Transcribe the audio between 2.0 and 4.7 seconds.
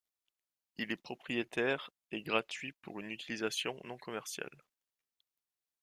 et gratuit pour une utilisation non commerciale.